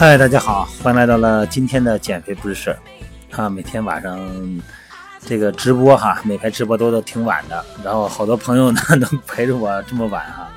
[0.00, 2.78] 嗨，大家好，欢迎来到了今天的减肥不是事儿
[3.32, 3.50] 啊！
[3.50, 4.18] 每天晚上
[5.26, 10.48] 这个直播哈，每排直播都都挺晚的，然后好多朋友呢 能陪着我这么晚哈，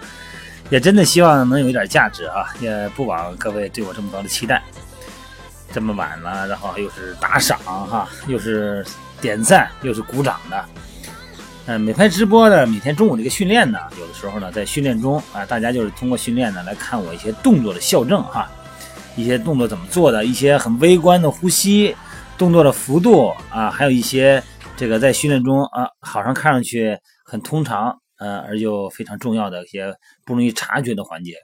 [0.69, 2.45] 也真的希望能有一点价值啊！
[2.61, 4.63] 也不枉各位对我这么高的期待。
[5.73, 8.85] 这么晚了，然后又是打赏哈，又是
[9.19, 10.65] 点赞，又是鼓掌的。
[11.65, 18.49] 嗯，每排直播的每天中午这个训练呢，有的时候呢在训练中啊，大家就是通过训练呢来看我一些动作的校正哈。
[19.15, 21.95] 一些动作怎么做的，一些很微观的呼吸
[22.37, 24.41] 动作的幅度啊，还有一些
[24.75, 29.93] 这个在训练中啊，好像看上去很通常，呃，而又非常重要的一些
[30.25, 31.35] 不容易察觉的环节，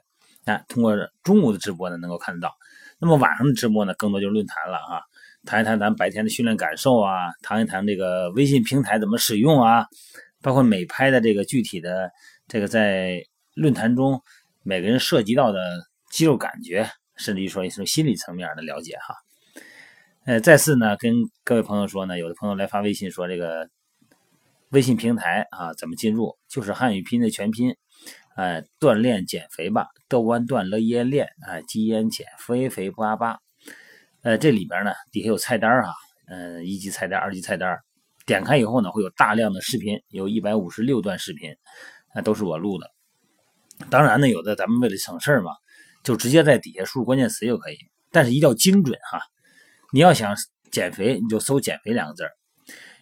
[0.46, 2.52] 啊，通过中午的直播呢能够看得到。
[2.98, 5.00] 那么晚上的直播呢，更多就是论坛了啊，
[5.46, 9.86] 谈一谈咱白天的训练感受啊，谈一谈这个微信平台怎么使用啊，
[10.42, 12.10] 包括美拍的这个具体的
[12.48, 13.22] 这个在
[13.54, 14.20] 论坛中
[14.64, 15.60] 每个人涉及到的
[16.10, 16.90] 肌肉感觉。
[17.20, 19.14] 甚至于说一种心理层面的了解哈，
[20.24, 23.68] 呃，再次呢跟各位朋友说呢，有的朋友来发微信说这个
[24.70, 26.38] 微信平台啊怎么进入？
[26.48, 27.76] 就是汉语拼音的全拼，
[28.36, 33.38] 哎，锻炼减肥吧，豆弯锻了耶练，哎，基烟减肥肥八八，
[34.22, 35.92] 呃，这里边呢底下有菜单啊，
[36.26, 37.78] 嗯，一级菜单、二级菜单，
[38.24, 41.54] 点开以后呢会有大量的视频，有一百五十六段视频，
[42.14, 42.90] 那都是我录的。
[43.90, 45.52] 当然呢，有的咱们为了省事儿嘛。
[46.02, 47.76] 就直接在底下输入关键词就可以，
[48.10, 49.20] 但是一定要精准哈。
[49.92, 50.34] 你要想
[50.70, 52.24] 减肥，你就搜“减肥”两个字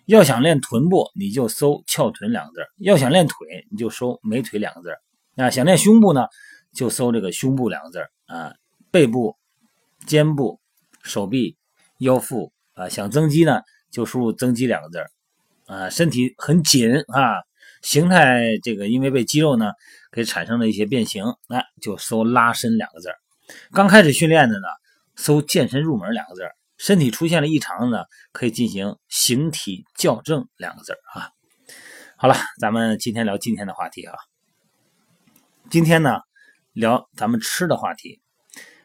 [0.06, 4.88] 要想练臀部，你就搜“翘臀”两个字要想练腿，你就搜“美腿”两个字
[5.36, 5.50] 啊。
[5.50, 6.26] 想练胸部呢，
[6.72, 8.54] 就搜这个“胸部”两个字啊。
[8.90, 9.36] 背部、
[10.06, 10.60] 肩部、
[11.02, 11.58] 手臂、
[11.98, 12.88] 腰腹啊。
[12.88, 13.60] 想增肌呢，
[13.90, 15.04] 就输入“增肌”两个字
[15.66, 15.90] 啊。
[15.90, 17.47] 身体很紧啊。
[17.82, 19.72] 形态这个因为被肌肉呢
[20.10, 23.16] 给产生了一些变形，那就搜拉伸两个字儿
[23.72, 24.66] 刚开始训练的呢，
[25.16, 31.30] 搜健身入门两个字儿身体出现了异常呢，可以进行形体校正两个字儿啊。
[32.16, 34.14] 好了，咱们今天聊今天的话题啊。
[35.70, 36.20] 今天呢
[36.72, 38.20] 聊咱们吃的话题。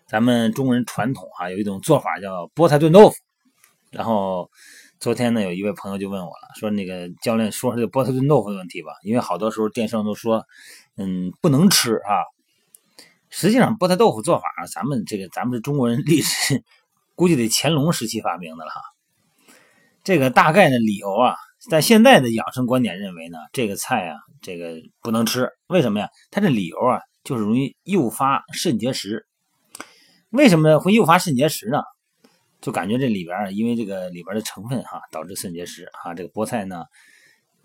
[0.08, 3.16] 咱们中国人传统哈有一种做法叫菠菜炖豆腐，
[3.92, 4.50] 然后。
[5.04, 10.46] 昨天呢，有一位朋友就问我了，说那个教练说说这菠菜炖豆腐的问题吧，因为好多时候电视上都说，
[10.96, 12.24] 嗯，不能吃啊。
[13.30, 16.64] 实际上，菠菜豆腐做法，咱们这个咱们是中国人历史，
[17.16, 18.80] 估计得乾隆时期发明的了哈。
[20.06, 21.36] 这个大概的理由啊，
[21.70, 25.50] 在现在的养生观点认为呢，这个菜啊，这个不能吃。
[25.68, 26.08] 为什么呀？
[26.32, 29.26] 它这理由啊，就是容易诱发肾结石。
[30.30, 31.80] 为什么会诱发肾结石呢？
[32.64, 36.14] 就感觉这里边因为这个里边的成分哈，导致肾结石啊。
[36.14, 36.86] 这个菠菜呢，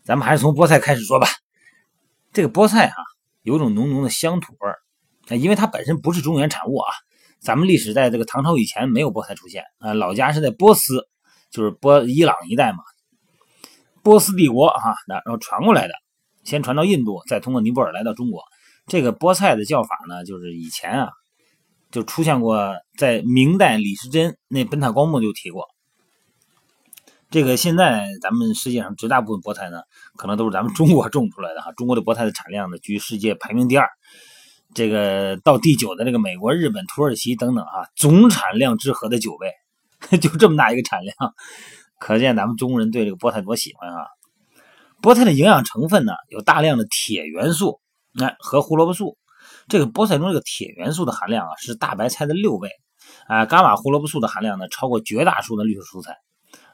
[0.03, 1.29] 咱们还是从菠菜开始说吧。
[2.33, 2.97] 这个菠菜啊，
[3.43, 4.81] 有种浓浓的乡土味儿，
[5.39, 6.93] 因为它本身不是中原产物啊。
[7.39, 11.07] 咱们历史在这个唐朝以前没有菠菜出现啊，老家是在波斯，
[11.49, 12.79] 就是波伊朗一带嘛，
[14.03, 15.95] 波斯帝国哈，然后传过来的，
[16.43, 18.43] 先传到印度，再通过尼泊尔来到中国。
[18.89, 21.09] 这个菠菜的叫法呢，就是以前啊。
[21.91, 25.67] 就出现过，在明代李时珍那《本草纲目》就提过。
[27.31, 29.83] 这个现在咱们世界上绝大部分菠菜呢，
[30.17, 31.73] 可能都是咱们中国种出来的哈。
[31.73, 33.87] 中国的菠菜的产量呢，居世界排名第二，
[34.75, 39.53] 这个到第九的这个美国、日本、土耳其等等啊，总产量之和的九倍，
[40.19, 41.15] 就这么大一个产量，
[41.99, 44.07] 可见咱们中国人对这个菠菜多喜欢啊。
[45.03, 47.81] 菠菜的营养成分呢，有大量的铁元素，
[48.13, 49.19] 那和胡萝卜素。
[49.69, 52.71] 这个菠菜中这个铁元素的含量啊，是大白菜的六倍，
[53.27, 56.17] 啊，伽马胡萝卜素的含量呢，超过绝大多数的绿色蔬菜，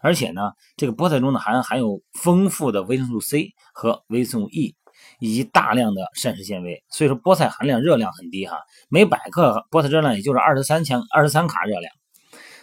[0.00, 4.76] 而且呢，这个菠菜中呢含含有丰富的维生素 C 和维生素 E，
[5.18, 8.58] 以及大量的膳食纤维，所以说菠菜含量热量很低哈，
[8.88, 11.92] 每百克菠菜热量也就是二十三千二十三卡热量，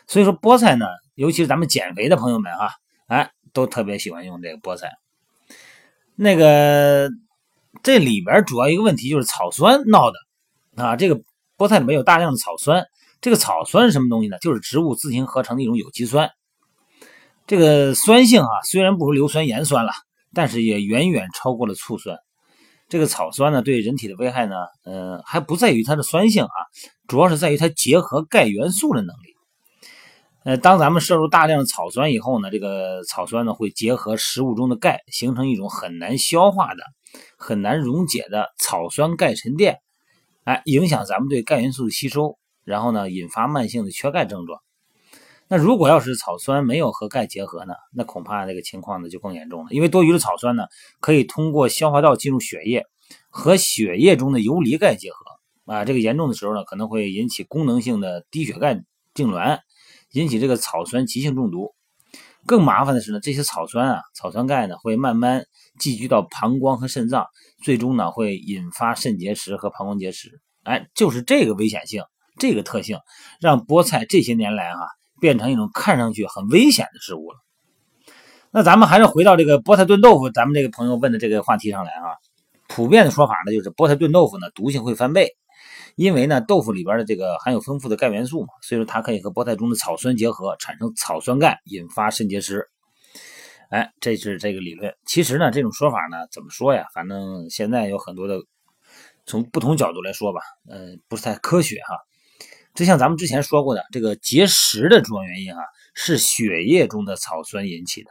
[0.08, 0.86] 所以说菠菜呢，
[1.16, 2.72] 尤其是咱们减肥的朋友们哈，
[3.08, 4.92] 哎，都特别喜欢用这个菠菜，
[6.16, 7.10] 那个。
[7.84, 10.18] 这里边主要一个问题就是草酸闹的
[10.84, 11.22] 啊，这个
[11.58, 12.86] 菠菜里面有大量的草酸，
[13.22, 14.38] 这个草酸是什么东西呢？
[14.40, 16.30] 就是植物自行合成的一种有机酸，
[17.48, 19.92] 这个酸性啊虽然不如硫酸盐酸了，
[20.34, 22.18] 但是也远远超过了醋酸。
[22.90, 26.58] 这个草酸呢对人体的危害呢，呃还不在于它的酸性啊，
[27.08, 29.36] 主要是在于它结合钙元素的能力。
[30.44, 36.84] 呃，当咱们摄入大量的草酸以后呢，这个草酸呢会结合食物中的钙，形成一种很难消化的。
[37.38, 39.80] 很难溶解的草酸钙沉淀，
[40.44, 44.60] 哎，影响咱们对钙元素的吸收，然后呢，引发慢性的缺钙症状。
[45.48, 49.72] 那如果要是草酸没有和钙结合呢，那恐怕这个情况呢就更严重了。
[49.72, 50.64] 因为多余的草酸呢，
[51.02, 52.86] 可以通过消化道进入血液，
[53.30, 55.26] 和血液中的游离钙结合，
[55.74, 58.76] 啊，这个严重的时候呢，可能会引起功能性的低血钙
[59.14, 59.60] 痉挛，
[60.12, 61.76] 引起这个草酸急性中毒。
[62.46, 65.46] 更麻烦的是呢，这些草酸啊，草酸钙呢，会慢慢
[65.80, 67.28] 寄居到膀胱和肾脏，
[67.64, 70.42] 最终呢会引发肾结石和膀胱结石。
[70.64, 72.04] 哎，就是这个危险性，
[72.40, 73.00] 这个特性，
[73.40, 74.80] 让菠菜这些年来哈，
[75.20, 77.38] 变成一种看上去很危险的食物了。
[78.52, 82.18] 那咱们还是回到这个菠菜炖豆腐，咱们这个朋友问的这个话题上来啊。
[82.68, 85.36] 普遍的说法呢，就是菠菜炖豆腐呢，毒性会翻倍，
[86.02, 92.68] 因为呢，豆腐里边的这个含有丰富的钙元素嘛，所以说它可以和菠菜中的草酸结合，产生草酸钙，引发肾结石。
[93.70, 94.96] 哎，这是这个理论。
[95.06, 96.88] 其实呢，这种说法呢，怎么说呀？
[96.96, 98.40] 反正现在有很多的，
[99.28, 101.96] 从不同角度来说吧，呃，不是太科学哈。
[102.74, 105.62] 就像咱们之前说过的，这个结石的主要原因哈，
[105.94, 108.10] 是血液中的草酸引起的。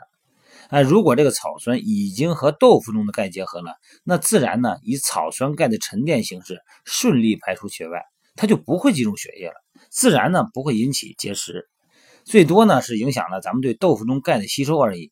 [0.70, 3.74] 哎，如果这个草酸已经和豆腐中的钙结合了，
[4.04, 8.04] 那自然呢以草酸钙的沉淀形式顺利排出血外，
[8.36, 9.54] 它就不会进入血液了，
[9.88, 11.68] 自然呢不会引起结石，
[12.22, 15.10] 最多呢是影响了咱们对豆腐中钙的吸收而已。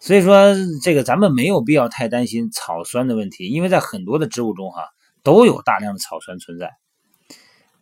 [0.00, 4.88] 所以说这个咱们没有必要太担心草酸的问题，因为在很多的植物中哈
[5.22, 6.72] 都有大量的草酸存在。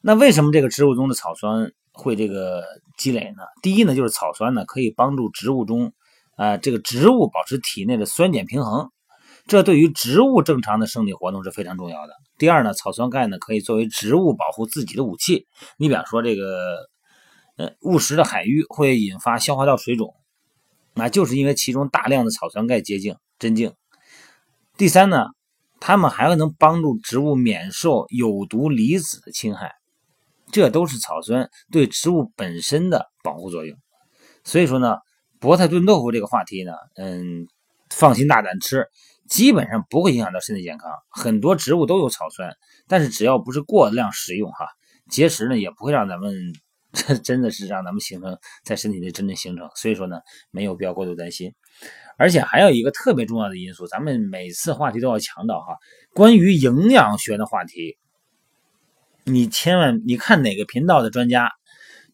[0.03, 2.63] 那为什么这个植物中的草酸会这个
[2.99, 3.43] 积累呢？
[3.63, 5.95] 第一呢就是草酸呢可以帮助植物中。
[6.37, 8.91] 啊，这个植物保持体内的酸碱平衡，
[9.47, 12.13] 这对于植物正常的生理活动是非常重要的。
[12.37, 15.47] 第二呢，草酸钙呢可以作为植物保护自己的武器。
[15.79, 16.91] 你比方说这个，
[17.57, 20.15] 呃，误食的海芋会引发消化道水肿，
[20.93, 23.73] 那就是因为其中大量的草酸钙结晶真净。
[24.77, 25.29] 第三呢，
[25.81, 29.73] 它们还能帮助植物免受有毒离子的侵害，
[30.53, 33.79] 这都是草酸对植物本身的保护作用。
[34.45, 34.99] 所以说呢。
[35.41, 37.47] 菠菜炖豆腐这个话题呢，嗯，
[37.91, 38.87] 放心大胆吃，
[39.29, 40.91] 基本上不会影响到身体健康。
[41.09, 42.57] 很多植物都有草酸，
[42.89, 44.67] 但是只要不是过量食用哈，
[45.11, 46.35] 结石呢也不会让咱们
[46.93, 49.69] 这真的是让咱们形成在身体内真正形成。
[49.75, 51.53] 所以说呢，没有必要过度担心。
[52.17, 55.77] 而且还有一个特别重要的因素，咱们每次话题都要强调哈，
[56.15, 57.99] 关于营养学的话题，
[59.25, 61.53] 你千万你看哪个频道的专家，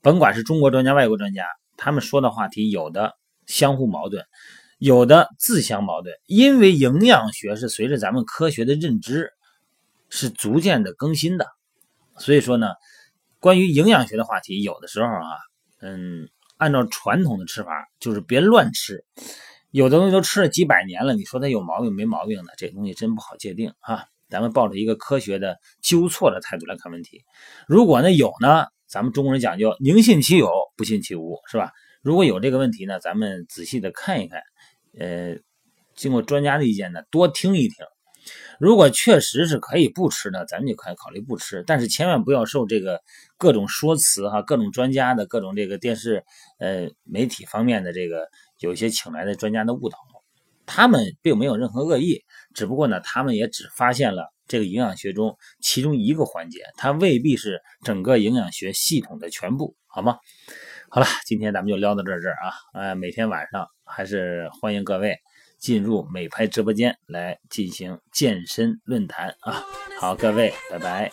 [0.00, 1.44] 甭管是中国专家、外国专家。
[1.76, 3.14] 他们说的话题有的
[3.46, 4.24] 相互矛盾，
[4.78, 9.32] 有的自相矛盾，因为营养学是随着咱们科学的认知
[10.08, 11.46] 是逐渐的更新的，
[12.18, 12.68] 所以说呢，
[13.40, 15.36] 关于营养学的话题，有的时候啊，
[15.80, 19.04] 嗯，按照传统的吃法，就是别乱吃，
[19.70, 24.06] 有的东西都吃了几百年了，你说它有毛病没毛病的，这东西真不好界定啊。
[24.32, 27.20] 咱们抱着一个科学的纠错的态度来看问题，
[27.68, 28.64] 如果呢有呢？
[28.86, 31.72] 咱们中国人讲究宁信其有，不信其无，是吧？
[32.02, 34.42] 如果有这个问题呢，咱们仔细的看一看，
[34.98, 35.36] 呃，
[35.94, 37.86] 经过专家的意见呢，多听一听。
[38.60, 41.64] 如果确实是可以不吃的，咱们就可以考虑不吃。
[41.66, 43.00] 但是千万不要受这个
[43.38, 46.22] 各种说辞哈，各种专家的各种这个电视
[46.58, 48.28] 呃媒体方面的这个
[48.60, 49.96] 有些请来的专家的误导，
[50.66, 52.22] 他们并没有任何恶意，
[52.54, 54.32] 只不过呢，他们也只发现了。
[54.48, 60.18] 这个营养学中其中一个环节，它未必是整个营养学系统的全部，好吗？
[60.90, 62.52] 好了，今天咱们就聊到这这儿啊！
[62.74, 65.16] 呃，每天晚上还是欢迎各位
[65.58, 69.64] 进入美拍直播间来进行健身论坛啊！
[69.98, 71.10] 好，各位，拜拜。